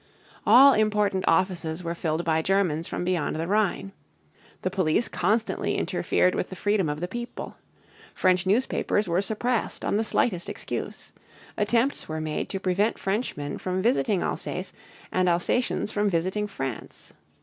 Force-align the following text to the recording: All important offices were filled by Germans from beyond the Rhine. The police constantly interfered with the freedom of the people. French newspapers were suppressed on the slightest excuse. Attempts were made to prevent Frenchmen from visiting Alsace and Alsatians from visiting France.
All 0.47 0.73
important 0.73 1.25
offices 1.27 1.83
were 1.83 1.93
filled 1.93 2.25
by 2.25 2.41
Germans 2.41 2.87
from 2.87 3.05
beyond 3.05 3.35
the 3.35 3.45
Rhine. 3.45 3.91
The 4.63 4.71
police 4.71 5.07
constantly 5.07 5.77
interfered 5.77 6.33
with 6.33 6.49
the 6.49 6.55
freedom 6.55 6.89
of 6.89 7.01
the 7.01 7.07
people. 7.07 7.57
French 8.15 8.47
newspapers 8.47 9.07
were 9.07 9.21
suppressed 9.21 9.85
on 9.85 9.97
the 9.97 10.03
slightest 10.03 10.49
excuse. 10.49 11.13
Attempts 11.55 12.09
were 12.09 12.19
made 12.19 12.49
to 12.49 12.59
prevent 12.59 12.97
Frenchmen 12.97 13.59
from 13.59 13.83
visiting 13.83 14.23
Alsace 14.23 14.73
and 15.11 15.29
Alsatians 15.29 15.91
from 15.91 16.09
visiting 16.09 16.47
France. 16.47 17.13